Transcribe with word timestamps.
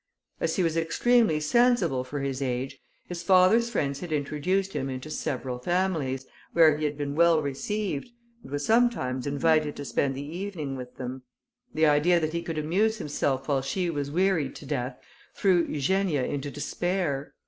As 0.39 0.55
he 0.55 0.63
was 0.63 0.75
extremely 0.75 1.39
sensible 1.39 2.03
for 2.03 2.21
his 2.21 2.41
age, 2.41 2.79
his 3.05 3.21
father's 3.21 3.69
friends 3.69 3.99
had 3.99 4.11
introduced 4.11 4.73
him 4.73 4.89
into 4.89 5.11
several 5.11 5.59
families, 5.59 6.25
where 6.53 6.75
he 6.75 6.85
had 6.85 6.97
been 6.97 7.13
well 7.13 7.39
received, 7.43 8.09
and 8.41 8.51
was 8.51 8.65
sometimes 8.65 9.27
invited 9.27 9.75
to 9.75 9.85
spend 9.85 10.15
the 10.15 10.25
evening 10.25 10.75
with 10.75 10.95
them. 10.95 11.21
The 11.75 11.85
idea 11.85 12.19
that 12.19 12.33
he 12.33 12.41
could 12.41 12.57
amuse 12.57 12.97
himself 12.97 13.47
while 13.47 13.61
she 13.61 13.91
was 13.91 14.09
wearied 14.09 14.55
to 14.55 14.65
death, 14.65 14.97
threw 15.35 15.67
Eugenia 15.67 16.23
into 16.25 16.49
despair. 16.49 17.35